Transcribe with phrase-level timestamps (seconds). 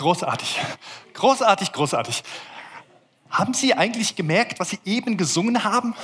[0.00, 0.58] Großartig.
[1.12, 2.22] Großartig, großartig.
[3.28, 5.94] Haben Sie eigentlich gemerkt, was Sie eben gesungen haben?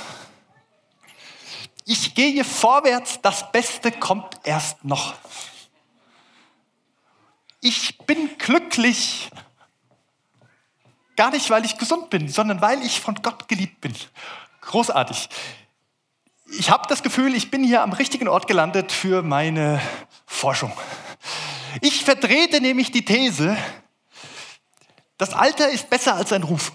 [1.83, 5.15] Ich gehe vorwärts, das Beste kommt erst noch.
[7.59, 9.31] Ich bin glücklich,
[11.15, 13.95] gar nicht, weil ich gesund bin, sondern weil ich von Gott geliebt bin.
[14.61, 15.27] Großartig.
[16.59, 19.81] Ich habe das Gefühl, ich bin hier am richtigen Ort gelandet für meine
[20.27, 20.71] Forschung.
[21.81, 23.57] Ich vertrete nämlich die These,
[25.17, 26.71] das Alter ist besser als ein Ruf.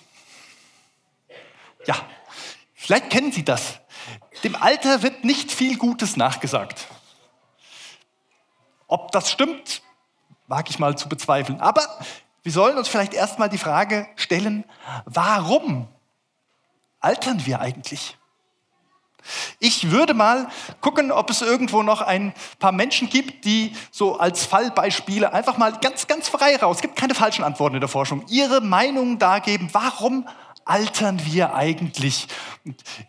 [1.87, 1.97] Ja,
[2.75, 3.81] vielleicht kennen Sie das.
[4.45, 6.87] Dem Alter wird nicht viel Gutes nachgesagt.
[8.89, 9.83] Ob das stimmt,
[10.49, 11.61] wage ich mal zu bezweifeln.
[11.61, 11.87] Aber
[12.43, 14.65] wir sollen uns vielleicht erstmal die Frage stellen,
[15.05, 15.89] warum
[17.01, 18.19] altern wir eigentlich?
[19.65, 20.49] Ich würde mal
[20.81, 25.79] gucken, ob es irgendwo noch ein paar Menschen gibt, die so als Fallbeispiele einfach mal
[25.81, 29.69] ganz, ganz frei raus, es gibt keine falschen Antworten in der Forschung, ihre Meinung dargeben,
[29.71, 30.27] warum
[30.65, 32.27] altern wir eigentlich?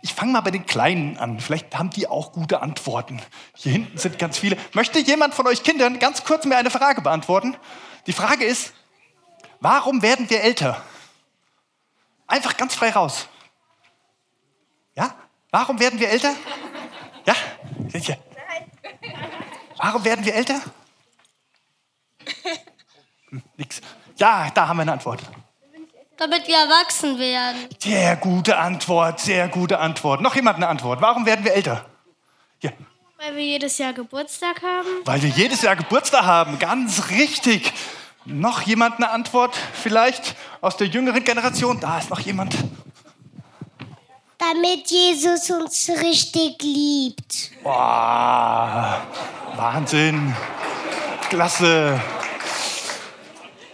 [0.03, 1.39] Ich fange mal bei den Kleinen an.
[1.39, 3.19] Vielleicht haben die auch gute Antworten.
[3.55, 4.55] Hier hinten sind ganz viele.
[4.73, 7.57] Möchte jemand von euch Kindern ganz kurz mir eine Frage beantworten?
[8.05, 8.73] Die Frage ist,
[9.59, 10.83] warum werden wir älter?
[12.27, 13.27] Einfach ganz frei raus.
[14.95, 15.15] Ja?
[15.53, 16.33] Warum werden wir älter?
[17.27, 17.35] Ja?
[19.77, 20.59] Warum werden wir älter?
[23.29, 23.79] Hm, nix.
[24.17, 25.21] Ja, da haben wir eine Antwort.
[26.17, 27.67] Damit wir erwachsen werden.
[27.77, 30.21] Sehr gute Antwort, sehr gute Antwort.
[30.21, 31.01] Noch jemand eine Antwort.
[31.01, 31.85] Warum werden wir älter?
[32.61, 32.71] Ja.
[33.19, 34.87] Weil wir jedes Jahr Geburtstag haben.
[35.05, 37.71] Weil wir jedes Jahr Geburtstag haben, ganz richtig.
[38.25, 41.79] Noch jemand eine Antwort vielleicht aus der jüngeren Generation?
[41.79, 42.55] Da ist noch jemand.
[44.51, 47.51] Damit Jesus uns richtig liebt.
[47.63, 49.01] Boah,
[49.55, 50.35] Wahnsinn.
[51.29, 51.99] Klasse.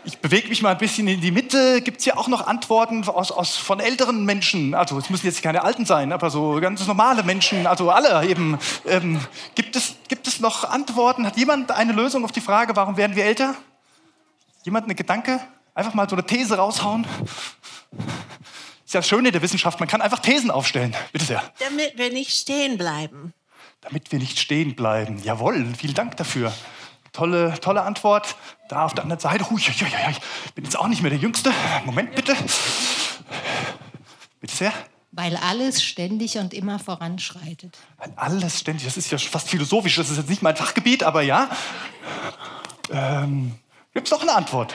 [0.04, 1.82] Ich bewege mich mal ein bisschen in die Mitte.
[1.82, 4.76] Gibt es ja auch noch Antworten aus, aus, von älteren Menschen?
[4.76, 8.60] Also es müssen jetzt keine Alten sein, aber so ganz normale Menschen, also alle eben.
[8.86, 9.20] Ähm,
[9.56, 11.26] gibt, es, gibt es noch Antworten?
[11.26, 13.56] Hat jemand eine Lösung auf die Frage, warum werden wir älter?
[14.64, 15.40] Jemand eine Gedanke?
[15.74, 17.08] Einfach mal so eine These raushauen?
[18.90, 20.96] Ist ja schön in der Wissenschaft, man kann einfach Thesen aufstellen.
[21.12, 21.44] Bitte sehr.
[21.60, 23.36] Damit wir nicht stehen bleiben.
[23.82, 25.22] Damit wir nicht stehen bleiben.
[25.22, 26.52] Jawohl, vielen Dank dafür.
[27.14, 28.36] Tolle, tolle Antwort.
[28.68, 29.48] Da auf der anderen Seite.
[29.48, 31.54] Hui, hui, hui, ich bin jetzt auch nicht mehr der Jüngste.
[31.86, 32.36] Moment bitte.
[34.40, 34.74] Bitte sehr.
[35.12, 37.78] Weil alles ständig und immer voranschreitet.
[38.00, 41.22] Weil alles ständig, das ist ja fast philosophisch, das ist jetzt nicht mein Fachgebiet, aber
[41.22, 41.48] ja.
[42.90, 43.54] Ähm,
[43.94, 44.74] Gibt es noch eine Antwort?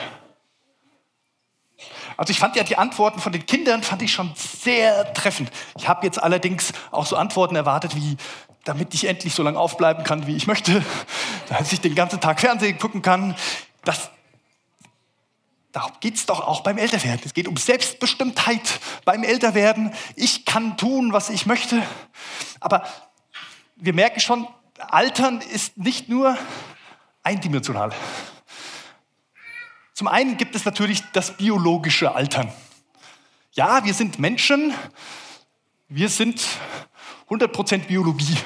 [2.17, 5.51] Also ich fand ja die Antworten von den Kindern fand ich schon sehr treffend.
[5.77, 8.17] Ich habe jetzt allerdings auch so Antworten erwartet wie
[8.65, 10.83] damit ich endlich so lange aufbleiben kann, wie ich möchte,
[11.49, 13.35] dass ich den ganzen Tag Fernsehen gucken kann.
[13.83, 14.09] Das,
[15.71, 17.21] darum geht es doch auch beim Älterwerden.
[17.23, 19.93] Es geht um Selbstbestimmtheit beim Älterwerden.
[20.15, 21.81] Ich kann tun, was ich möchte.
[22.59, 22.83] Aber
[23.75, 24.47] wir merken schon,
[24.79, 26.37] Altern ist nicht nur
[27.23, 27.91] eindimensional.
[29.95, 32.51] Zum einen gibt es natürlich das biologische Altern.
[33.53, 34.73] Ja, wir sind Menschen,
[35.87, 36.45] wir sind
[37.29, 38.37] 100% Biologie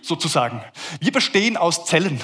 [0.00, 0.64] sozusagen.
[0.98, 2.18] Wir bestehen aus Zellen.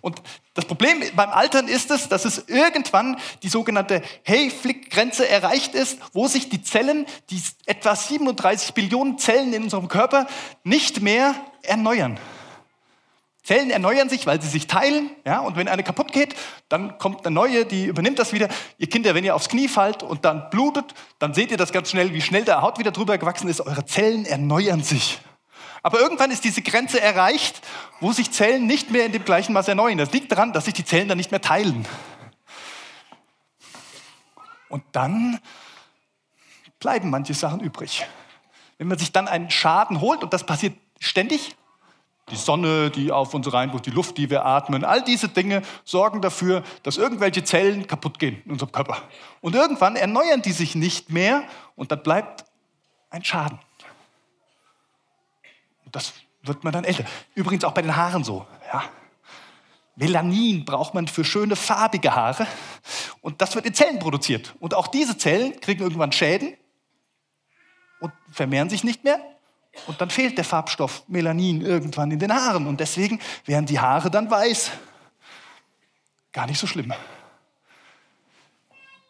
[0.00, 0.20] Und
[0.54, 6.26] das Problem beim Altern ist es, dass es irgendwann die sogenannte Hayflick-Grenze erreicht ist, wo
[6.26, 10.26] sich die Zellen, die etwa 37 Billionen Zellen in unserem Körper,
[10.64, 12.18] nicht mehr erneuern.
[13.42, 16.36] Zellen erneuern sich, weil sie sich teilen, ja, und wenn eine kaputt geht,
[16.68, 18.48] dann kommt eine neue, die übernimmt das wieder.
[18.78, 21.90] Ihr Kinder, wenn ihr aufs Knie fallt und dann blutet, dann seht ihr das ganz
[21.90, 23.60] schnell, wie schnell der Haut wieder drüber gewachsen ist.
[23.60, 25.18] Eure Zellen erneuern sich.
[25.82, 27.60] Aber irgendwann ist diese Grenze erreicht,
[27.98, 29.98] wo sich Zellen nicht mehr in dem gleichen Maß erneuern.
[29.98, 31.84] Das liegt daran, dass sich die Zellen dann nicht mehr teilen.
[34.68, 35.40] Und dann
[36.78, 38.06] bleiben manche Sachen übrig.
[38.78, 41.56] Wenn man sich dann einen Schaden holt, und das passiert ständig,
[42.30, 46.22] die Sonne, die auf uns reinbricht, die Luft, die wir atmen, all diese Dinge sorgen
[46.22, 49.02] dafür, dass irgendwelche Zellen kaputt gehen in unserem Körper.
[49.40, 51.42] Und irgendwann erneuern die sich nicht mehr
[51.74, 52.44] und dann bleibt
[53.10, 53.58] ein Schaden.
[55.84, 57.04] Und das wird man dann älter.
[57.34, 58.46] Übrigens auch bei den Haaren so.
[58.72, 58.84] Ja.
[59.96, 62.46] Melanin braucht man für schöne farbige Haare
[63.20, 64.54] und das wird in Zellen produziert.
[64.58, 66.56] Und auch diese Zellen kriegen irgendwann Schäden
[68.00, 69.20] und vermehren sich nicht mehr
[69.86, 72.66] und dann fehlt der Farbstoff Melanin irgendwann in den Haaren.
[72.66, 74.70] Und deswegen werden die Haare dann weiß.
[76.32, 76.92] Gar nicht so schlimm.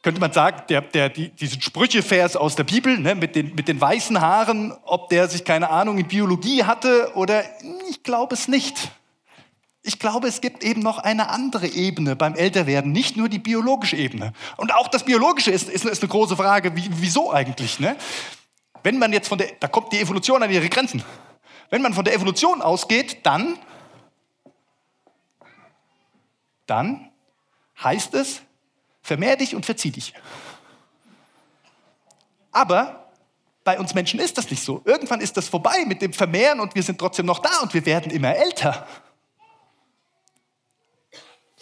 [0.03, 3.69] Könnte man sagen, der, der, die, diesen Sprüchevers aus der Bibel ne, mit, den, mit
[3.69, 7.45] den weißen Haaren, ob der sich keine Ahnung in Biologie hatte oder
[7.89, 8.91] ich glaube es nicht.
[9.85, 13.97] ich glaube, es gibt eben noch eine andere Ebene beim Älterwerden, nicht nur die biologische
[13.97, 14.33] Ebene.
[14.57, 17.79] Und auch das Biologische ist, ist, ist eine große Frage, wie, wieso eigentlich?
[17.79, 17.97] Ne?
[18.83, 21.05] Wenn man jetzt von der, da kommt die Evolution an ihre Grenzen.
[21.71, 23.59] Wenn man von der Evolution ausgeht, dann,
[26.67, 27.11] dann
[27.83, 28.43] heißt es,
[29.03, 30.13] vermehr dich und verzieh dich.
[32.51, 33.11] Aber
[33.65, 34.83] bei uns Menschen ist das nicht so.
[34.85, 37.87] Irgendwann ist das vorbei mit dem Vermehren und wir sind trotzdem noch da und wir
[37.87, 38.87] werden immer älter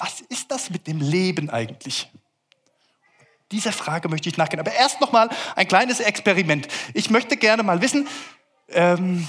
[0.00, 2.08] was ist das mit dem Leben eigentlich?
[3.52, 4.60] Dieser Frage möchte ich nachgehen.
[4.60, 6.68] Aber erst noch mal ein kleines Experiment.
[6.94, 8.06] Ich möchte gerne mal wissen,
[8.68, 9.26] ähm,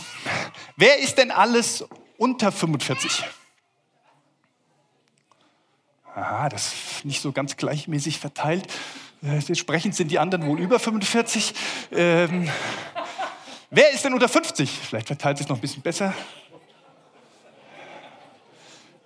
[0.77, 1.83] wer ist denn alles
[2.18, 3.23] unter 45?
[6.13, 8.68] Aha, das ist nicht so ganz gleichmäßig verteilt.
[9.23, 11.53] Äh, entsprechend sind die anderen wohl über 45.
[11.91, 12.50] Ähm,
[13.71, 14.69] wer ist denn unter 50?
[14.69, 16.13] Vielleicht verteilt sich noch ein bisschen besser.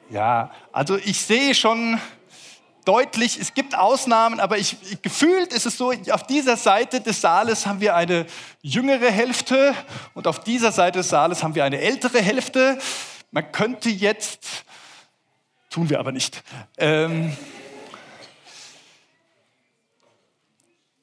[0.10, 2.00] Ja, also ich sehe schon
[2.86, 7.66] deutlich, es gibt Ausnahmen, aber ich, gefühlt ist es so, auf dieser Seite des Saales
[7.66, 8.26] haben wir eine
[8.62, 9.76] jüngere Hälfte
[10.14, 12.78] und auf dieser Seite des Saales haben wir eine ältere Hälfte.
[13.32, 14.66] Man könnte jetzt,
[15.70, 16.44] tun wir aber nicht.
[16.78, 17.36] Ähm,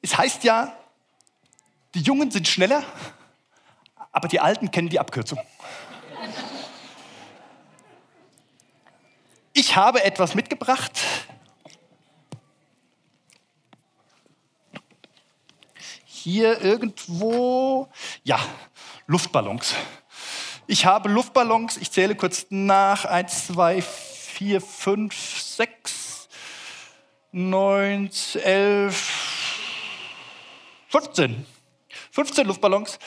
[0.01, 0.75] es heißt ja,
[1.93, 2.83] die Jungen sind schneller,
[4.11, 5.39] aber die Alten kennen die Abkürzung.
[9.53, 10.99] Ich habe etwas mitgebracht.
[16.23, 17.89] Hier irgendwo,
[18.23, 18.39] ja,
[19.07, 19.75] Luftballons.
[20.67, 26.29] Ich habe Luftballons, ich zähle kurz nach, 1, 2, 4, 5, 6,
[27.33, 28.09] 9,
[28.41, 29.11] 11,
[30.87, 31.45] 15.
[32.11, 32.99] 15 Luftballons,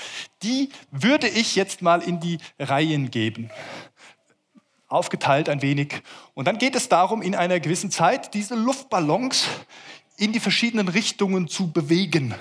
[0.42, 3.50] die würde ich jetzt mal in die Reihen geben
[4.88, 6.00] aufgeteilt ein wenig.
[6.34, 9.48] Und dann geht es darum, in einer gewissen Zeit diese Luftballons
[10.16, 12.36] in die verschiedenen Richtungen zu bewegen.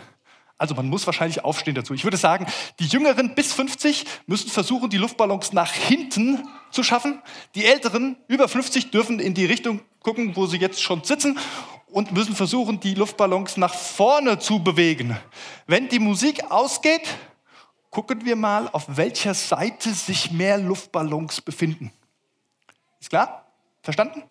[0.57, 1.94] Also man muss wahrscheinlich aufstehen dazu.
[1.94, 2.46] Ich würde sagen,
[2.80, 7.22] die Jüngeren bis 50 müssen versuchen, die Luftballons nach hinten zu schaffen.
[7.56, 11.38] Die Älteren über 50 dürfen in die Richtung gucken, wo sie jetzt schon sitzen
[11.88, 15.18] und müssen versuchen, die Luftballons nach vorne zu bewegen.
[15.68, 17.04] Wenn die Musik ausgeht,
[17.90, 21.92] gucken wir mal, auf welcher Seite sich mehr Luftballons befinden.
[23.00, 23.46] Ist klar?
[23.81, 24.24] Verstanden?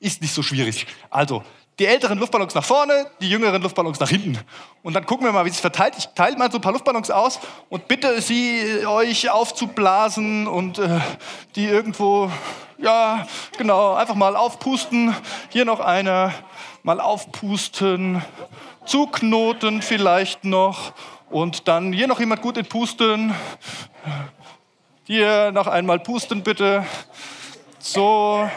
[0.00, 0.86] Ist nicht so schwierig.
[1.10, 1.42] Also,
[1.78, 4.38] die älteren Luftballons nach vorne, die jüngeren Luftballons nach hinten.
[4.82, 5.94] Und dann gucken wir mal, wie es verteilt.
[5.98, 7.38] Ich teile mal so ein paar Luftballons aus
[7.68, 11.00] und bitte Sie, euch aufzublasen und äh,
[11.54, 12.30] die irgendwo,
[12.78, 13.26] ja,
[13.58, 15.14] genau, einfach mal aufpusten.
[15.50, 16.32] Hier noch einer,
[16.82, 18.22] mal aufpusten,
[18.86, 20.92] zuknoten vielleicht noch
[21.28, 23.34] und dann hier noch jemand gut entpusten.
[25.04, 26.86] Hier noch einmal pusten bitte.
[27.78, 28.48] So,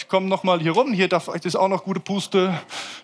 [0.00, 0.94] ich komme noch mal hier rum.
[0.94, 2.58] Hier darf, ist auch noch gute Puste.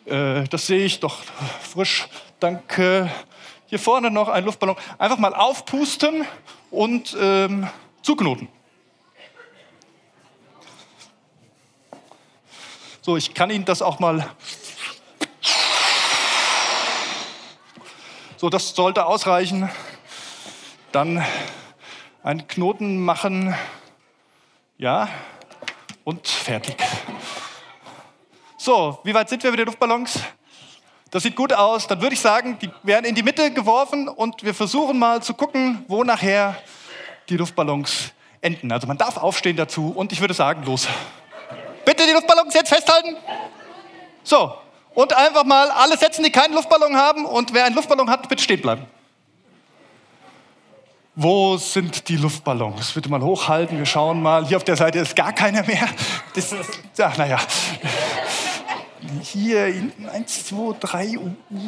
[0.07, 1.19] Äh, das sehe ich doch
[1.61, 2.09] frisch.
[2.41, 3.11] Danke.
[3.67, 4.77] Hier vorne noch ein Luftballon.
[4.97, 6.25] Einfach mal aufpusten
[6.71, 7.69] und ähm,
[8.01, 8.49] zuknoten.
[13.03, 14.27] So, ich kann Ihnen das auch mal.
[18.39, 19.69] So, das sollte ausreichen.
[20.93, 21.23] Dann
[22.23, 23.55] einen Knoten machen.
[24.79, 25.11] Ja,
[26.07, 26.77] und fertig.
[28.57, 30.21] So, wie weit sind wir mit den Luftballons?
[31.11, 31.89] Das sieht gut aus.
[31.89, 35.35] Dann würde ich sagen, die werden in die Mitte geworfen und wir versuchen mal zu
[35.35, 36.57] gucken, wo nachher
[37.29, 38.71] die Luftballons enden.
[38.71, 40.87] Also man darf aufstehen dazu und ich würde sagen, los.
[41.85, 43.17] Bitte die Luftballons jetzt festhalten.
[44.23, 44.55] So,
[44.95, 48.45] und einfach mal alle setzen, die keinen Luftballon haben und wer einen Luftballon hat, bitte
[48.45, 48.87] stehen bleiben.
[51.19, 52.93] Wo sind die Luftballons?
[52.93, 54.47] Bitte mal hochhalten, wir schauen mal.
[54.47, 55.89] Hier auf der Seite ist gar keiner mehr.
[56.35, 56.55] Das,
[56.99, 57.39] ja, naja.
[59.23, 61.19] Hier hinten 1, 2, 3,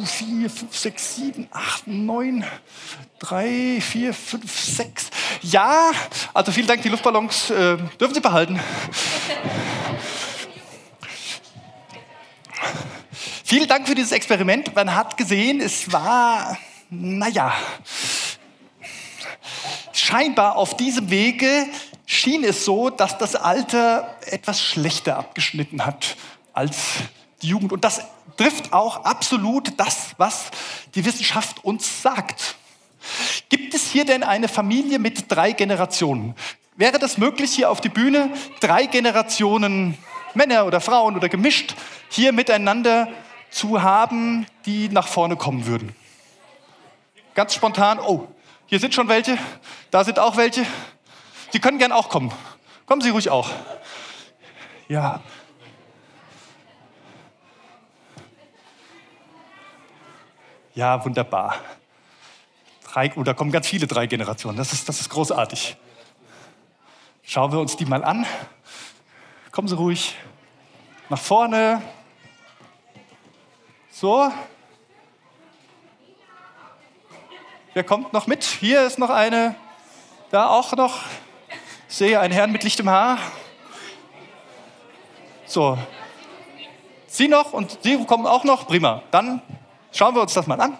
[0.05, 2.45] 4, 5, 6, 7, 8, 9,
[3.17, 5.09] 3, 4, 5, 6.
[5.41, 5.89] Ja,
[6.31, 8.59] also vielen Dank, die Luftballons äh, dürfen Sie behalten.
[13.43, 14.75] vielen Dank für dieses Experiment.
[14.75, 16.55] Man hat gesehen, es war,
[16.91, 17.51] naja,
[20.09, 21.67] scheinbar auf diesem Wege
[22.07, 26.15] schien es so, dass das Alter etwas schlechter abgeschnitten hat
[26.51, 26.77] als
[27.43, 27.71] die Jugend.
[27.71, 28.01] Und das
[28.35, 30.49] trifft auch absolut das, was
[30.95, 32.55] die Wissenschaft uns sagt.
[33.49, 36.33] Gibt es hier denn eine Familie mit drei Generationen?
[36.75, 39.95] Wäre das möglich, hier auf die Bühne drei Generationen
[40.33, 41.75] Männer oder Frauen oder gemischt
[42.09, 43.09] hier miteinander
[43.51, 45.95] zu haben, die nach vorne kommen würden?
[47.35, 48.27] Ganz spontan, oh,
[48.69, 49.35] hier sind schon welche,
[49.89, 50.63] da sind auch welche.
[51.51, 52.31] Sie können gern auch kommen.
[52.85, 53.49] Kommen Sie ruhig auch.
[54.87, 55.21] Ja.
[60.75, 61.55] Ja, wunderbar.
[62.83, 64.55] Drei, oh, da kommen ganz viele drei Generationen.
[64.55, 65.75] Das ist, das ist großartig.
[67.23, 68.27] Schauen wir uns die mal an.
[69.51, 70.15] Kommen Sie ruhig
[71.09, 71.81] nach vorne.
[73.89, 74.31] So.
[77.75, 78.43] Wer kommt noch mit?
[78.43, 79.55] Hier ist noch eine.
[80.31, 81.03] Da auch noch.
[81.87, 83.19] Ich sehe einen Herrn mit lichtem Haar.
[85.45, 85.77] So.
[87.05, 88.65] Sie noch und Sie kommen auch noch.
[88.65, 89.03] Prima.
[89.11, 89.43] Dann
[89.91, 90.79] schauen wir uns das mal an.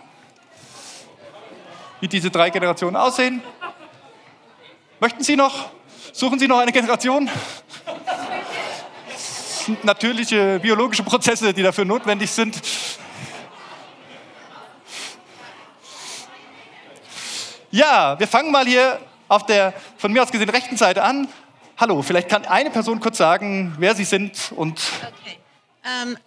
[2.00, 3.43] Wie diese drei Generationen aussehen.
[5.00, 5.69] Möchten Sie noch?
[6.12, 7.29] Suchen Sie noch eine Generation?
[9.12, 12.60] Das sind natürliche biologische Prozesse, die dafür notwendig sind.
[17.72, 21.28] Ja, wir fangen mal hier auf der von mir aus gesehen rechten Seite an.
[21.78, 25.38] Hallo, vielleicht kann eine Person kurz sagen, wer Sie sind und Okay.
[25.86, 26.18] Ähm,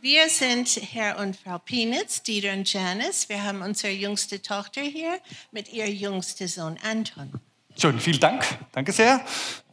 [0.00, 3.28] wir sind Herr und Frau Pienitz, Dieter und Janice.
[3.28, 5.18] Wir haben unsere jüngste Tochter hier
[5.50, 7.32] mit ihr jüngsten Sohn Anton.
[7.76, 8.44] schön, vielen Dank.
[8.72, 9.20] Danke sehr.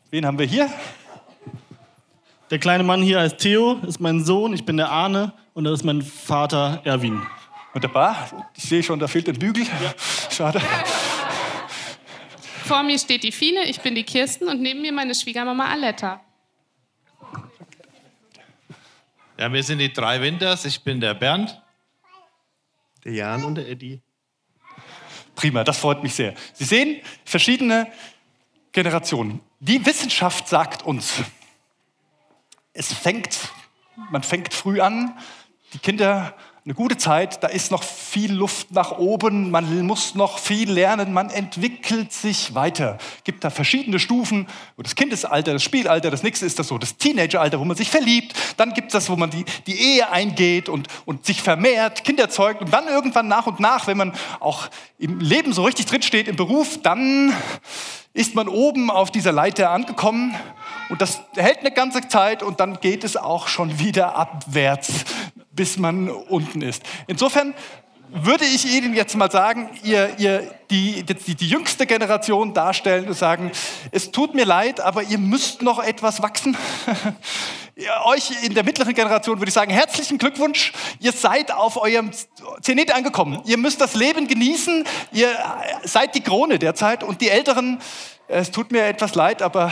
[0.10, 0.70] Wen haben wir hier?
[2.50, 5.80] Der kleine Mann hier heißt Theo, ist mein Sohn, ich bin der Arne und das
[5.80, 7.22] ist mein Vater Erwin.
[7.78, 8.50] Wunderbar.
[8.56, 9.64] Ich sehe schon, da fehlt ein Bügel.
[10.32, 10.60] Schade.
[12.66, 16.20] Vor mir steht die Fine, ich bin die Kirsten und neben mir meine Schwiegermama Aletta.
[19.38, 20.66] Ja, wir sind die drei Winters.
[20.66, 21.62] Ich bin der Bernd.
[23.04, 24.02] Der Jan und der Eddie.
[25.36, 26.34] Prima, das freut mich sehr.
[26.54, 27.92] Sie sehen verschiedene
[28.72, 29.40] Generationen.
[29.60, 31.22] Die Wissenschaft sagt uns,
[32.74, 33.38] es fängt,
[34.10, 35.16] man fängt früh an,
[35.74, 36.36] die Kinder
[36.68, 41.14] eine gute Zeit, da ist noch viel Luft nach oben, man muss noch viel lernen,
[41.14, 42.98] man entwickelt sich weiter.
[43.24, 46.98] Gibt da verschiedene Stufen, wo das Kindesalter, das Spielalter, das nächste ist das so, das
[46.98, 50.68] Teenageralter, wo man sich verliebt, dann gibt es das, wo man die, die Ehe eingeht
[50.68, 54.68] und, und sich vermehrt, Kinder zeugt und dann irgendwann nach und nach, wenn man auch
[55.00, 57.34] im Leben so richtig drinsteht, im Beruf, dann
[58.14, 60.36] ist man oben auf dieser Leiter angekommen
[60.90, 65.06] und das hält eine ganze Zeit und dann geht es auch schon wieder abwärts,
[65.58, 66.84] bis man unten ist.
[67.08, 67.54] Insofern
[68.10, 73.14] würde ich Ihnen jetzt mal sagen, ihr, ihr die, die, die jüngste Generation darstellen und
[73.16, 73.52] sagen,
[73.92, 76.56] es tut mir leid, aber ihr müsst noch etwas wachsen.
[78.06, 82.12] Euch in der mittleren Generation würde ich sagen, herzlichen Glückwunsch, ihr seid auf eurem
[82.62, 83.42] Zenit angekommen.
[83.46, 85.30] Ihr müsst das Leben genießen, ihr
[85.84, 87.80] seid die Krone derzeit und die Älteren,
[88.30, 89.72] es tut mir etwas leid, aber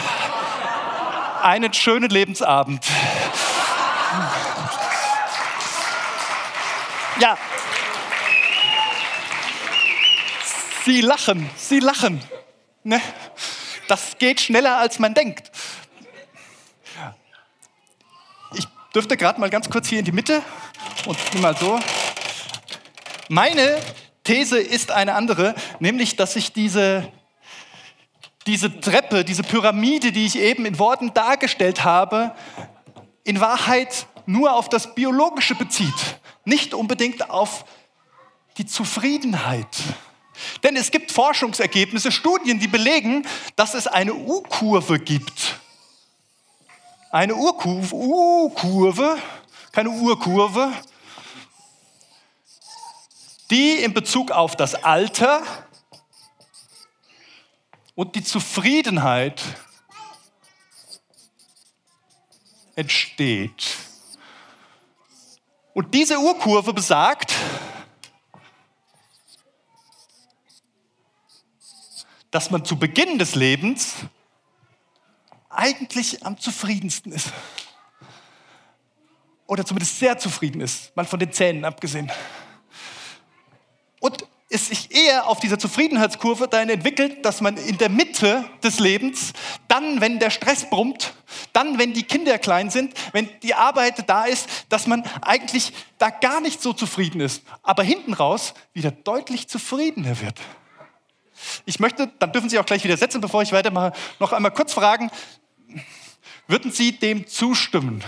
[1.42, 2.86] einen schönen Lebensabend.
[7.19, 7.38] Ja.
[10.86, 12.22] Sie lachen, sie lachen.
[12.84, 13.01] Ne?
[13.88, 15.51] Das geht schneller, als man denkt.
[18.53, 20.41] Ich dürfte gerade mal ganz kurz hier in die Mitte
[21.05, 21.79] und mal so.
[23.29, 23.79] Meine
[24.24, 27.12] These ist eine andere, nämlich, dass sich diese,
[28.45, 32.36] diese Treppe, diese Pyramide, die ich eben in Worten dargestellt habe,
[33.24, 37.65] in Wahrheit nur auf das Biologische bezieht, nicht unbedingt auf
[38.57, 39.67] die Zufriedenheit.
[40.63, 45.59] Denn es gibt Forschungsergebnisse, Studien, die belegen, dass es eine U-Kurve gibt.
[47.11, 49.17] Eine U-Kurve,
[49.71, 50.71] keine Urkurve,
[53.49, 55.43] die in Bezug auf das Alter
[57.93, 59.41] und die Zufriedenheit
[62.75, 63.75] entsteht.
[65.75, 67.34] Und diese Urkurve besagt,
[72.32, 73.96] dass man zu Beginn des Lebens
[75.50, 77.34] eigentlich am zufriedensten ist.
[79.48, 82.10] Oder zumindest sehr zufrieden ist, mal von den Zähnen abgesehen.
[84.55, 89.33] Es sich eher auf dieser Zufriedenheitskurve dann entwickelt, dass man in der Mitte des Lebens,
[89.67, 91.13] dann, wenn der Stress brummt,
[91.51, 96.09] dann, wenn die Kinder klein sind, wenn die Arbeit da ist, dass man eigentlich da
[96.09, 100.39] gar nicht so zufrieden ist, aber hinten raus wieder deutlich zufriedener wird.
[101.65, 104.71] Ich möchte, dann dürfen Sie auch gleich wieder setzen, bevor ich weitermache, noch einmal kurz
[104.71, 105.12] fragen,
[106.47, 108.05] würden Sie dem zustimmen?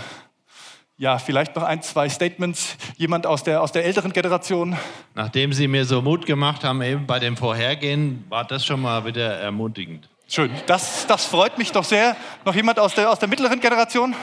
[1.00, 2.76] Ja, vielleicht noch ein, zwei Statements.
[2.96, 4.76] Jemand aus der, aus der älteren Generation?
[5.14, 9.04] Nachdem Sie mir so Mut gemacht haben, eben bei dem Vorhergehen, war das schon mal
[9.04, 10.08] wieder ermutigend.
[10.26, 12.16] Schön, das, das freut mich doch sehr.
[12.44, 14.16] Noch jemand aus der, aus der mittleren Generation?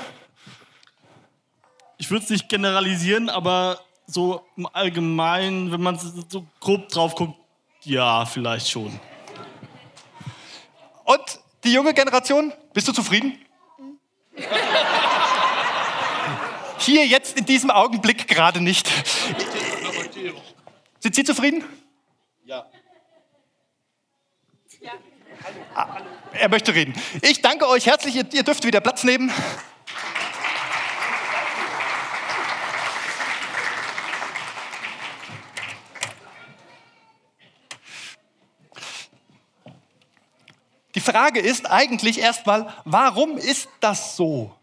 [1.97, 7.39] Ich würde es nicht generalisieren, aber so im Allgemeinen, wenn man so grob drauf guckt,
[7.83, 8.99] ja, vielleicht schon.
[11.05, 12.51] Und die junge Generation?
[12.73, 13.39] Bist du zufrieden?
[16.85, 18.89] hier jetzt in diesem Augenblick gerade nicht.
[20.99, 21.63] Sind Sie zufrieden?
[22.45, 22.65] Ja.
[26.33, 26.93] Er möchte reden.
[27.21, 28.15] Ich danke euch herzlich.
[28.15, 29.31] Ihr, ihr dürft wieder Platz nehmen.
[40.95, 44.55] Die Frage ist eigentlich erstmal, warum ist das so?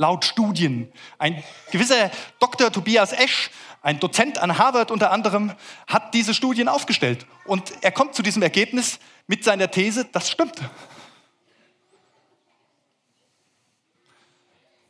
[0.00, 0.90] Laut Studien.
[1.18, 2.72] Ein gewisser Dr.
[2.72, 3.50] Tobias Esch,
[3.82, 5.52] ein Dozent an Harvard unter anderem,
[5.86, 7.26] hat diese Studien aufgestellt.
[7.44, 10.58] Und er kommt zu diesem Ergebnis mit seiner These, das stimmt.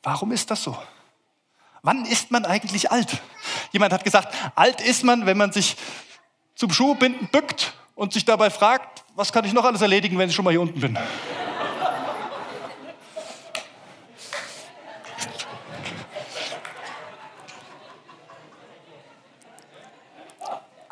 [0.05, 0.79] Warum ist das so?
[1.83, 3.21] Wann ist man eigentlich alt?
[3.73, 5.77] Jemand hat gesagt, alt ist man, wenn man sich
[6.55, 10.37] zum Schuhbinden bückt und sich dabei fragt, was kann ich noch alles erledigen, wenn ich
[10.37, 10.97] schon mal hier unten bin?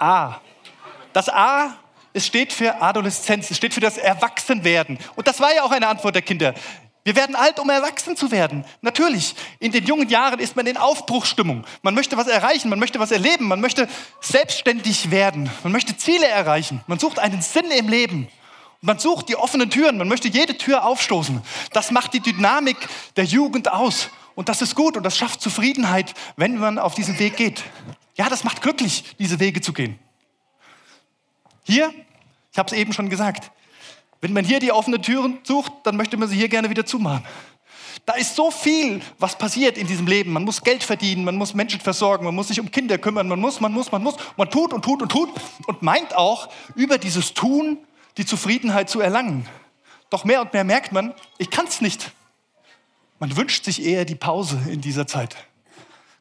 [0.00, 0.40] A.
[1.12, 1.74] Das A,
[2.12, 4.98] es steht für Adoleszenz, es steht für das Erwachsenwerden.
[5.16, 6.54] Und das war ja auch eine Antwort der Kinder.
[7.04, 8.64] Wir werden alt, um erwachsen zu werden.
[8.82, 11.64] Natürlich, in den jungen Jahren ist man in Aufbruchsstimmung.
[11.80, 13.88] Man möchte was erreichen, man möchte was erleben, man möchte
[14.20, 18.28] selbstständig werden, man möchte Ziele erreichen, man sucht einen Sinn im Leben.
[18.80, 21.42] Man sucht die offenen Türen, man möchte jede Tür aufstoßen.
[21.72, 22.76] Das macht die Dynamik
[23.16, 24.10] der Jugend aus.
[24.36, 27.64] Und das ist gut und das schafft Zufriedenheit, wenn man auf diesen Weg geht.
[28.18, 29.98] Ja, das macht glücklich, diese Wege zu gehen.
[31.62, 31.92] Hier,
[32.52, 33.50] ich habe es eben schon gesagt,
[34.20, 37.24] wenn man hier die offenen Türen sucht, dann möchte man sie hier gerne wieder zumachen.
[38.04, 40.32] Da ist so viel, was passiert in diesem Leben.
[40.32, 43.38] Man muss Geld verdienen, man muss Menschen versorgen, man muss sich um Kinder kümmern, man
[43.38, 44.16] muss, man muss, man muss.
[44.36, 45.28] Man tut und tut und tut
[45.66, 47.78] und meint auch, über dieses Tun
[48.16, 49.46] die Zufriedenheit zu erlangen.
[50.10, 52.12] Doch mehr und mehr merkt man, ich kann es nicht.
[53.20, 55.36] Man wünscht sich eher die Pause in dieser Zeit.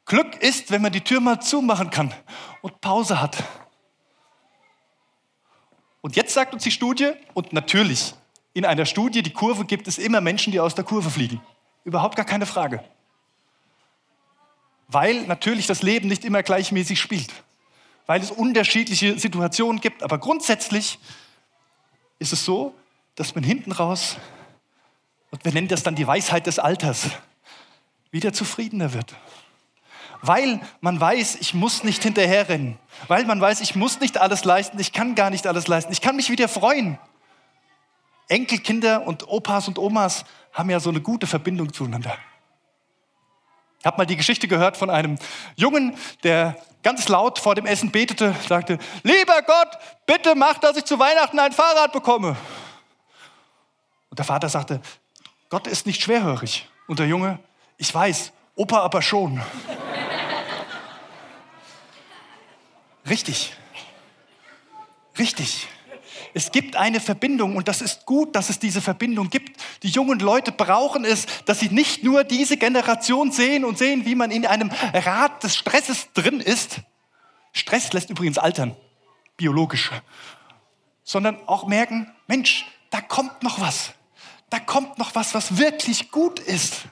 [0.08, 2.14] Glück ist, wenn man die Tür mal zumachen kann
[2.62, 3.44] und Pause hat.
[6.02, 8.14] Und jetzt sagt uns die Studie, und natürlich,
[8.54, 11.42] in einer Studie, die Kurve gibt es immer Menschen, die aus der Kurve fliegen.
[11.84, 12.82] Überhaupt gar keine Frage.
[14.88, 17.34] Weil natürlich das Leben nicht immer gleichmäßig spielt.
[18.06, 20.02] Weil es unterschiedliche Situationen gibt.
[20.04, 21.00] Aber grundsätzlich
[22.20, 22.74] ist es so,
[23.16, 24.16] dass man hinten raus,
[25.32, 27.10] und wir nennen das dann die Weisheit des Alters,
[28.12, 29.14] wieder zufriedener wird.
[30.22, 32.78] Weil man weiß, ich muss nicht hinterherrennen.
[33.08, 35.92] Weil man weiß, ich muss nicht alles leisten, ich kann gar nicht alles leisten.
[35.92, 36.98] Ich kann mich wieder freuen.
[38.28, 42.18] Enkelkinder und Opas und Omas haben ja so eine gute Verbindung zueinander.
[43.80, 45.18] Ich habe mal die Geschichte gehört von einem
[45.56, 50.86] Jungen, der ganz laut vor dem Essen betete, sagte, lieber Gott, bitte mach, dass ich
[50.86, 52.36] zu Weihnachten ein Fahrrad bekomme.
[54.10, 54.82] Und der Vater sagte,
[55.50, 56.68] Gott ist nicht schwerhörig.
[56.88, 57.40] Und der Junge,
[57.78, 59.42] ich weiß, Opa aber schon.
[63.10, 63.54] Richtig.
[65.18, 65.68] Richtig.
[66.34, 69.60] Es gibt eine Verbindung und das ist gut, dass es diese Verbindung gibt.
[69.84, 74.16] Die jungen Leute brauchen es, dass sie nicht nur diese Generation sehen und sehen, wie
[74.16, 76.82] man in einem Rad des Stresses drin ist.
[77.54, 78.76] Stress lässt übrigens altern,
[79.36, 79.92] biologisch.
[81.04, 83.94] Sondern auch merken, Mensch, da kommt noch was.
[84.50, 86.84] Da kommt noch was, was wirklich gut ist.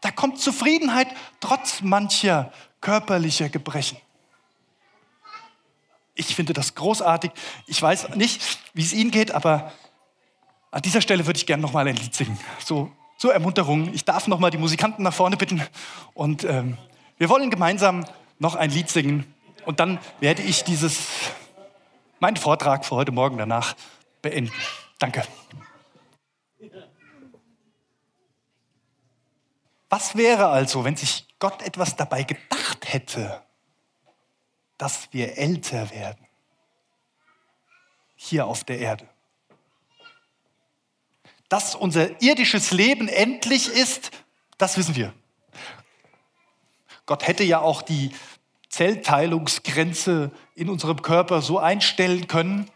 [0.00, 1.08] Da kommt Zufriedenheit
[1.40, 3.98] trotz mancher körperlicher Gebrechen.
[6.18, 7.30] Ich finde das großartig.
[7.66, 9.72] Ich weiß nicht, wie es Ihnen geht, aber
[10.72, 12.38] an dieser Stelle würde ich gerne noch mal ein Lied singen.
[12.58, 13.94] So zur Ermunterung.
[13.94, 15.62] Ich darf noch mal die Musikanten nach vorne bitten
[16.14, 16.76] und ähm,
[17.18, 18.04] wir wollen gemeinsam
[18.38, 19.32] noch ein Lied singen
[19.64, 21.06] und dann werde ich dieses
[22.18, 23.76] meinen Vortrag für heute Morgen danach
[24.20, 24.52] beenden.
[24.98, 25.22] Danke.
[29.88, 33.42] Was wäre also, wenn sich Gott etwas dabei gedacht hätte,
[34.78, 36.26] dass wir älter werden?
[38.16, 39.06] Hier auf der Erde.
[41.48, 44.10] Dass unser irdisches Leben endlich ist,
[44.56, 45.12] das wissen wir.
[47.06, 48.12] Gott hätte ja auch die
[48.68, 52.70] Zellteilungsgrenze in unserem Körper so einstellen können,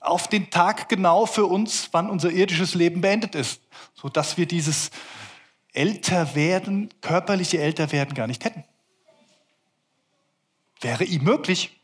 [0.00, 3.60] auf den Tag genau für uns, wann unser irdisches Leben beendet ist,
[3.94, 4.90] sodass wir dieses
[5.72, 8.64] Älterwerden, körperliche Älterwerden gar nicht hätten.
[10.80, 11.80] Wäre ihm möglich.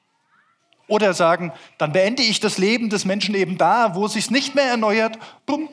[0.87, 4.55] Oder sagen, dann beende ich das Leben des Menschen eben da, wo es sich nicht
[4.55, 5.19] mehr erneuert.
[5.47, 5.69] Bumm.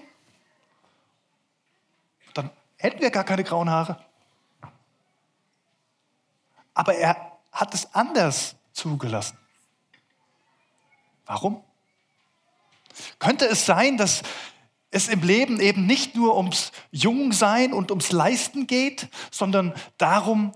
[2.33, 4.03] Dann hätten wir gar keine grauen Haare.
[6.73, 9.37] Aber er hat es anders zugelassen.
[11.25, 11.63] Warum?
[13.19, 14.23] Könnte es sein, dass
[14.91, 20.51] es im Leben eben nicht nur ums Jungsein und ums Leisten geht, sondern darum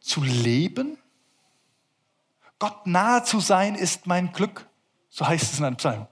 [0.00, 0.98] zu leben.
[2.58, 4.66] Gott nahe zu sein ist mein Glück,
[5.08, 6.06] so heißt es in einem Psalm.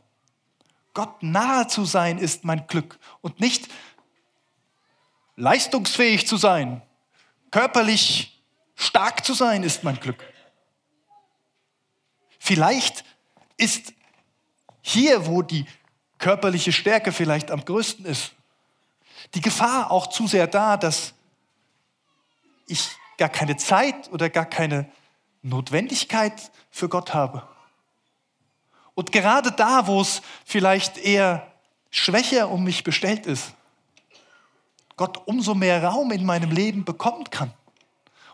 [0.92, 3.68] Gott nahe zu sein ist mein Glück und nicht
[5.36, 6.82] leistungsfähig zu sein,
[7.50, 8.42] körperlich
[8.76, 10.22] stark zu sein ist mein Glück.
[12.38, 13.04] Vielleicht
[13.56, 13.92] ist
[14.82, 15.66] hier, wo die
[16.18, 18.34] körperliche Stärke vielleicht am größten ist,
[19.34, 21.14] die Gefahr auch zu sehr da, dass
[22.66, 24.90] ich gar keine Zeit oder gar keine
[25.44, 27.46] Notwendigkeit für Gott habe.
[28.94, 31.52] Und gerade da, wo es vielleicht eher
[31.90, 33.52] schwächer um mich bestellt ist,
[34.96, 37.52] Gott umso mehr Raum in meinem Leben bekommen kann.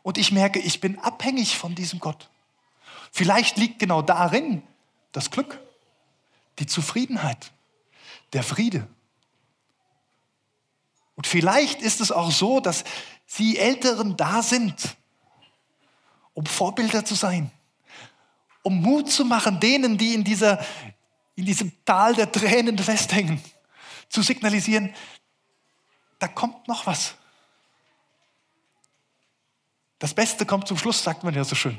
[0.03, 2.29] Und ich merke, ich bin abhängig von diesem Gott.
[3.11, 4.63] Vielleicht liegt genau darin
[5.13, 5.59] das Glück,
[6.59, 7.51] die Zufriedenheit,
[8.33, 8.87] der Friede.
[11.17, 12.85] Und vielleicht ist es auch so, dass
[13.27, 14.97] Sie Älteren da sind,
[16.41, 17.51] um Vorbilder zu sein,
[18.63, 20.65] um Mut zu machen, denen, die in, dieser,
[21.37, 23.43] in diesem Tal der Tränen festhängen,
[24.09, 24.95] zu signalisieren,
[26.19, 27.15] da kommt noch was.
[29.99, 31.79] Das Beste kommt zum Schluss, sagt man ja so schön.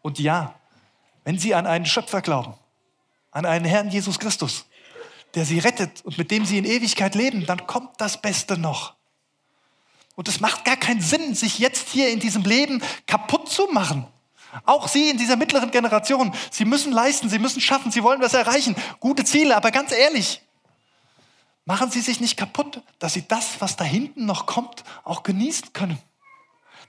[0.00, 0.58] Und ja,
[1.24, 2.54] wenn Sie an einen Schöpfer glauben,
[3.30, 4.64] an einen Herrn Jesus Christus,
[5.34, 8.94] der Sie rettet und mit dem Sie in Ewigkeit leben, dann kommt das Beste noch.
[10.16, 14.06] Und es macht gar keinen Sinn, sich jetzt hier in diesem Leben kaputt zu machen.
[14.64, 18.34] Auch Sie in dieser mittleren Generation, Sie müssen leisten, Sie müssen schaffen, Sie wollen was
[18.34, 18.76] erreichen.
[19.00, 20.40] Gute Ziele, aber ganz ehrlich,
[21.64, 25.72] machen Sie sich nicht kaputt, dass Sie das, was da hinten noch kommt, auch genießen
[25.72, 25.98] können.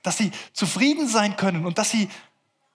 [0.04, 2.10] Dass Sie zufrieden sein können und dass Sie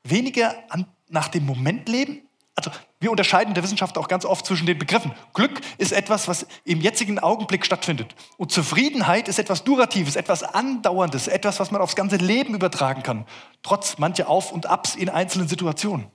[0.02, 2.22] weniger an, nach dem Moment leben,
[2.56, 5.12] also wir unterscheiden der Wissenschaft auch ganz oft zwischen den Begriffen.
[5.32, 8.14] Glück ist etwas, was im jetzigen Augenblick stattfindet.
[8.36, 13.26] Und Zufriedenheit ist etwas Duratives, etwas Andauerndes, etwas, was man aufs ganze Leben übertragen kann,
[13.62, 16.08] trotz mancher Auf und Abs in einzelnen Situationen.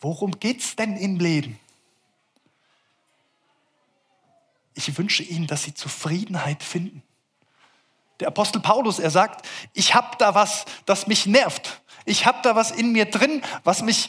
[0.00, 1.58] Worum geht es denn im Leben?
[4.74, 7.02] Ich wünsche Ihnen, dass Sie Zufriedenheit finden.
[8.20, 11.80] Der Apostel Paulus, er sagt, ich habe da was, das mich nervt.
[12.06, 14.08] Ich habe da was in mir drin, was mich...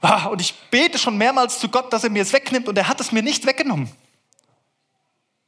[0.00, 2.88] Ah, und ich bete schon mehrmals zu Gott, dass er mir es wegnimmt und er
[2.88, 3.90] hat es mir nicht weggenommen.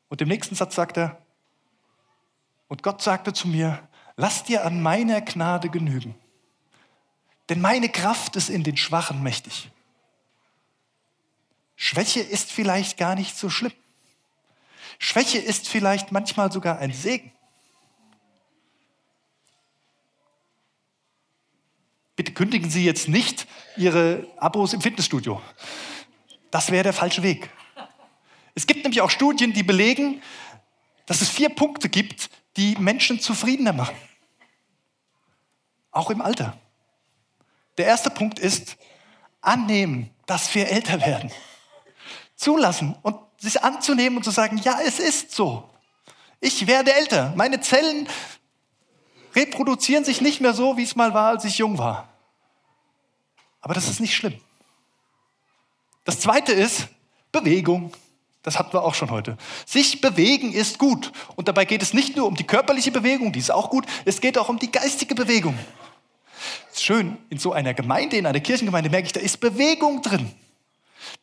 [0.08, 1.20] Und im nächsten Satz sagt er,
[2.68, 6.14] und Gott sagte zu mir, lass dir an meiner Gnade genügen,
[7.48, 9.70] denn meine Kraft ist in den Schwachen mächtig.
[11.76, 13.74] Schwäche ist vielleicht gar nicht so schlimm.
[14.98, 17.30] Schwäche ist vielleicht manchmal sogar ein Segen.
[22.36, 25.40] Kündigen Sie jetzt nicht Ihre Abos im Fitnessstudio.
[26.50, 27.50] Das wäre der falsche Weg.
[28.54, 30.22] Es gibt nämlich auch Studien, die belegen,
[31.06, 33.96] dass es vier Punkte gibt, die Menschen zufriedener machen.
[35.90, 36.58] Auch im Alter.
[37.78, 38.76] Der erste Punkt ist
[39.40, 41.30] annehmen, dass wir älter werden.
[42.34, 45.70] Zulassen und sich anzunehmen und zu sagen, ja, es ist so.
[46.40, 47.32] Ich werde älter.
[47.34, 48.06] Meine Zellen
[49.34, 52.10] reproduzieren sich nicht mehr so, wie es mal war, als ich jung war.
[53.60, 54.34] Aber das ist nicht schlimm.
[56.04, 56.88] Das zweite ist
[57.32, 57.92] Bewegung.
[58.42, 59.36] Das hatten wir auch schon heute.
[59.66, 61.10] Sich bewegen ist gut.
[61.34, 64.20] Und dabei geht es nicht nur um die körperliche Bewegung, die ist auch gut, es
[64.20, 65.58] geht auch um die geistige Bewegung.
[66.72, 70.30] Ist schön, in so einer Gemeinde, in einer Kirchengemeinde merke ich, da ist Bewegung drin.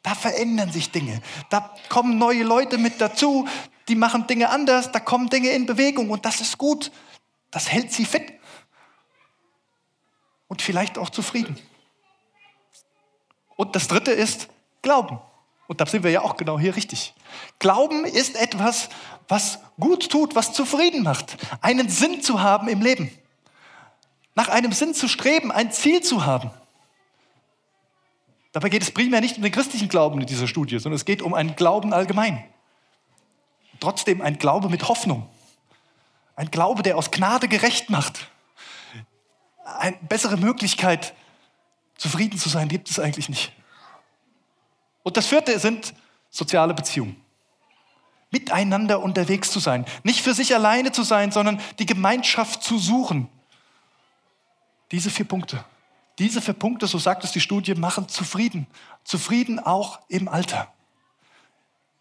[0.02, 1.22] Da verändern sich Dinge.
[1.50, 3.48] Da kommen neue Leute mit dazu,
[3.88, 6.92] die machen Dinge anders, da kommen Dinge in Bewegung und das ist gut.
[7.52, 8.34] Das hält sie fit
[10.48, 11.58] und vielleicht auch zufrieden.
[13.64, 14.50] Und das dritte ist
[14.82, 15.20] Glauben.
[15.68, 17.14] Und da sind wir ja auch genau hier richtig.
[17.60, 18.90] Glauben ist etwas,
[19.30, 21.38] was gut tut, was zufrieden macht.
[21.62, 23.10] Einen Sinn zu haben im Leben.
[24.36, 26.52] Nach einem Sinn zu streben, ein Ziel zu haben.
[28.52, 31.22] Dabei geht es primär nicht um den christlichen Glauben in dieser Studie, sondern es geht
[31.22, 32.44] um einen Glauben allgemein.
[33.80, 35.30] Trotzdem ein Glaube mit Hoffnung.
[36.36, 38.28] Ein Glaube, der aus Gnade gerecht macht.
[39.64, 41.14] Eine bessere Möglichkeit,
[41.98, 43.54] zufrieden zu sein, gibt es eigentlich nicht.
[45.04, 45.94] Und das vierte sind
[46.30, 47.16] soziale Beziehungen.
[48.32, 49.86] Miteinander unterwegs zu sein.
[50.04, 53.30] Nicht für sich alleine zu sein, sondern die Gemeinschaft zu suchen.
[54.92, 55.64] Diese vier Punkte.
[56.18, 58.66] Diese vier Punkte, so sagt es die Studie, machen zufrieden.
[59.04, 60.73] Zufrieden auch im Alter.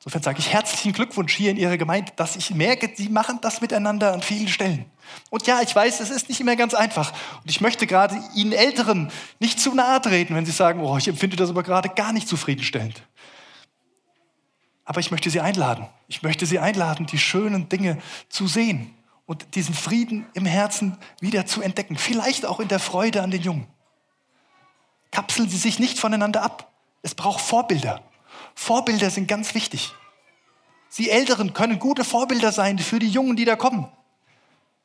[0.04, 3.60] Insofern sage ich herzlichen Glückwunsch hier in Ihrer Gemeinde, dass ich merke, Sie machen das
[3.60, 4.84] miteinander an vielen Stellen.
[5.30, 7.12] Und ja, ich weiß, es ist nicht immer ganz einfach.
[7.40, 11.06] Und ich möchte gerade Ihnen Älteren nicht zu nahe treten, wenn Sie sagen, oh, ich
[11.06, 13.00] empfinde das aber gerade gar nicht zufriedenstellend.
[14.84, 15.86] Aber ich möchte Sie einladen.
[16.08, 18.92] Ich möchte Sie einladen, die schönen Dinge zu sehen
[19.26, 21.96] und diesen Frieden im Herzen wieder zu entdecken.
[21.96, 23.68] Vielleicht auch in der Freude an den Jungen.
[25.12, 26.72] Kapseln Sie sich nicht voneinander ab.
[27.02, 28.02] Es braucht Vorbilder.
[28.54, 29.92] Vorbilder sind ganz wichtig.
[30.88, 33.88] Sie Älteren können gute Vorbilder sein für die Jungen, die da kommen.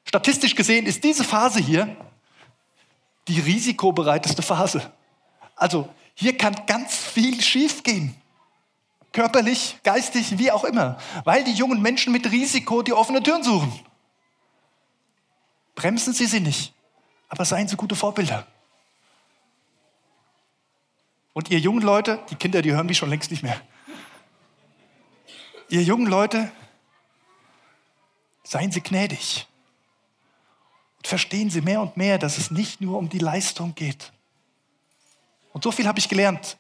[0.06, 1.96] Statistisch gesehen ist diese Phase hier
[3.28, 4.92] die risikobereiteste Phase.
[5.56, 8.16] Also hier kann ganz viel schiefgehen.
[9.12, 10.98] Körperlich, geistig, wie auch immer.
[11.24, 13.72] Weil die jungen Menschen mit Risiko die offene Türen suchen.
[15.76, 16.74] Bremsen Sie sie nicht,
[17.30, 18.48] aber seien Sie gute Vorbilder.
[21.38, 23.62] Und ihr jungen Leute, die Kinder, die hören mich schon längst nicht mehr.
[25.69, 26.52] Ihr jungen Leute,
[28.41, 29.45] seien Sie gnädig.
[30.97, 34.12] Und verstehen Sie mehr und mehr, dass es nicht nur um die Leistung geht.
[35.54, 36.58] Und so viel habe ich gelernt.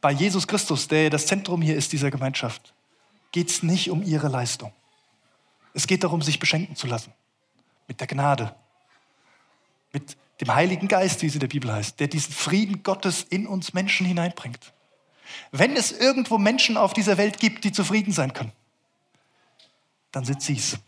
[0.00, 2.74] Bei Jesus Christus, der das Zentrum hier ist dieser Gemeinschaft,
[3.30, 4.72] geht es nicht um Ihre Leistung.
[5.72, 7.12] Es geht darum, sich beschenken zu lassen.
[7.86, 8.56] Mit der Gnade.
[9.92, 13.46] Mit dem Heiligen Geist, wie es in der Bibel heißt, der diesen Frieden Gottes in
[13.46, 14.72] uns Menschen hineinbringt.
[15.52, 18.52] Wenn es irgendwo Menschen auf dieser Welt gibt, die zufrieden sein können,
[20.12, 20.78] dann sind sie es.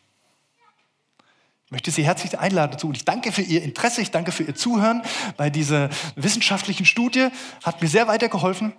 [1.67, 4.43] Ich möchte Sie herzlich einladen dazu und ich danke für Ihr Interesse, ich danke für
[4.43, 5.03] Ihr Zuhören
[5.39, 7.29] bei dieser wissenschaftlichen Studie,
[7.63, 8.75] hat mir sehr weitergeholfen.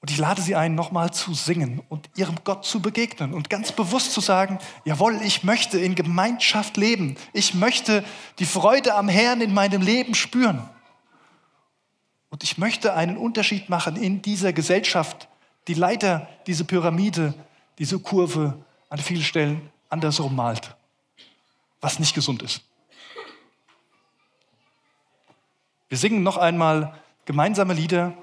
[0.00, 3.72] Und ich lade Sie ein, nochmal zu singen und Ihrem Gott zu begegnen und ganz
[3.72, 7.16] bewusst zu sagen, jawohl, ich möchte in Gemeinschaft leben.
[7.34, 8.02] Ich möchte
[8.38, 10.68] die Freude am Herrn in meinem Leben spüren.
[12.30, 15.28] Und ich möchte einen Unterschied machen in dieser Gesellschaft,
[15.68, 17.34] die leider diese Pyramide,
[17.78, 18.56] diese Kurve
[18.88, 20.74] an vielen Stellen andersrum malt,
[21.80, 22.62] was nicht gesund ist.
[25.90, 26.94] Wir singen noch einmal
[27.26, 28.14] gemeinsame Lieder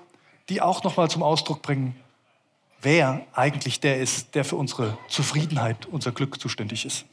[0.49, 1.95] die auch nochmal zum Ausdruck bringen,
[2.81, 7.05] wer eigentlich der ist, der für unsere Zufriedenheit, unser Glück zuständig ist.